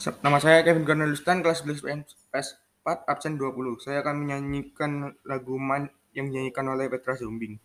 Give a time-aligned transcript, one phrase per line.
[0.00, 1.84] Nama saya Kevin Cornelistan, kelas 11
[2.32, 3.84] PS4, absen 20.
[3.84, 7.60] Saya akan menyanyikan lagu Man yang dinyanyikan oleh Petra Zombing.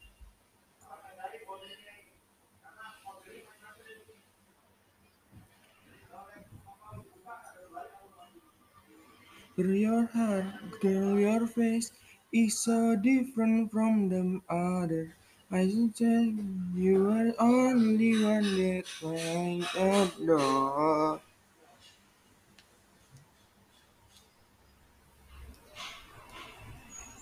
[9.55, 10.51] Girl, your heart,
[10.83, 11.95] girl, your face
[12.35, 15.15] is so different from the others.
[15.47, 16.27] I should tell
[16.75, 21.23] you are only one that I adore.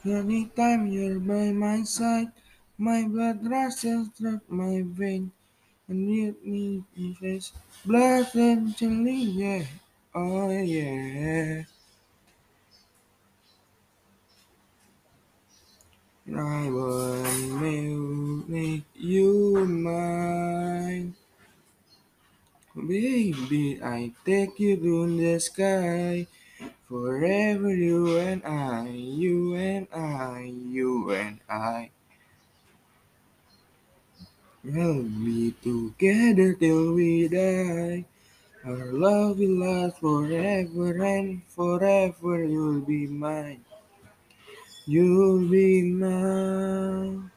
[0.06, 2.28] Anytime you're by my side,
[2.78, 5.32] my blood rushes through my veins,
[5.88, 7.54] and you need me face
[7.86, 9.64] blood and chilly, yeah,
[10.14, 11.64] oh yeah.
[16.28, 21.16] I want to make you mine.
[22.76, 26.28] Baby, I take you to the sky.
[26.88, 31.90] Forever you and I, you and I, you and I.
[34.64, 38.06] We'll be together till we die.
[38.64, 42.46] Our love will last forever and forever.
[42.48, 43.60] You'll be mine.
[44.88, 47.30] You'll be mine.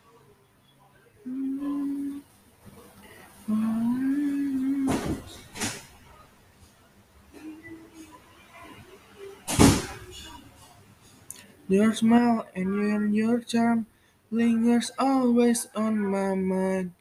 [11.66, 13.86] Your smile and your, your charm
[14.30, 16.94] lingers always on my mind.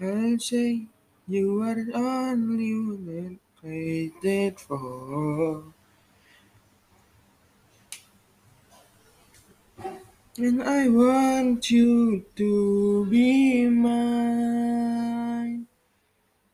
[0.00, 0.86] I'll say
[1.26, 5.72] you are the only I waited for.
[10.38, 15.66] And I want you to be mine.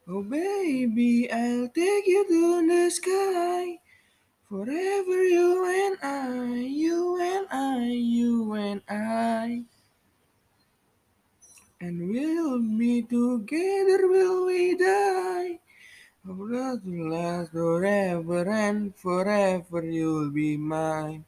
[0.09, 3.79] Oh baby, I'll take you to the sky.
[4.49, 9.65] Forever you and I, you and I, you and I.
[11.83, 15.59] And we'll be together will we die.
[16.25, 21.25] Love will last forever and forever you'll be mine.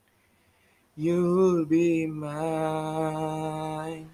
[0.96, 4.10] You'll be mine.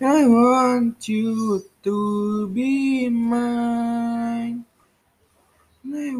[0.00, 4.64] I want you to be mine.
[5.88, 6.16] I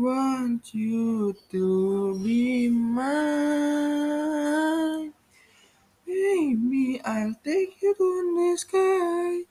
[0.57, 3.13] want you to be mine.
[6.07, 9.43] Baby, I'll take you to the sky.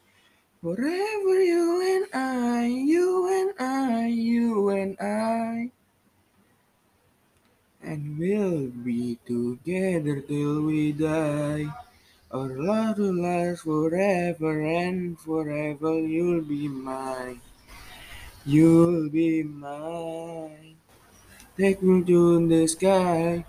[0.64, 5.70] Forever you and I, you and I, you and I.
[7.84, 11.68] And we'll be together till we die.
[12.32, 16.00] Our love will last forever and forever.
[16.00, 17.42] You'll be mine.
[18.44, 20.75] You'll be mine.
[21.58, 23.46] Take me to the sky.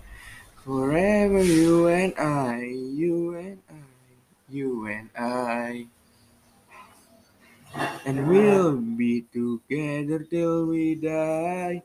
[0.63, 3.83] Forever you and I, you and I,
[4.49, 5.87] you and I.
[8.05, 11.83] And we'll be together till we die.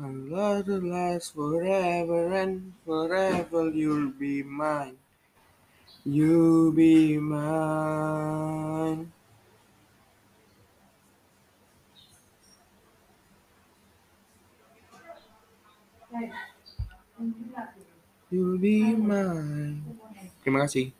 [0.00, 3.68] Our love will last forever and forever.
[3.68, 4.96] You'll be mine.
[6.04, 8.47] you'll be mine.
[18.28, 19.84] You'll be mine.
[20.44, 20.92] Terima kasih.